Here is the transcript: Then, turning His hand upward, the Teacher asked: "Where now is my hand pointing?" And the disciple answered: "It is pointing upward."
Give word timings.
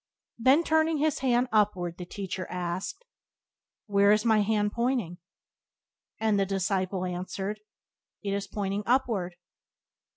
Then, 0.39 0.63
turning 0.63 0.97
His 0.97 1.19
hand 1.19 1.47
upward, 1.51 1.99
the 1.99 2.07
Teacher 2.07 2.47
asked: 2.49 3.05
"Where 3.85 4.07
now 4.09 4.13
is 4.15 4.25
my 4.25 4.39
hand 4.41 4.71
pointing?" 4.71 5.19
And 6.19 6.39
the 6.39 6.45
disciple 6.47 7.05
answered: 7.05 7.59
"It 8.23 8.31
is 8.31 8.47
pointing 8.47 8.81
upward." 8.87 9.35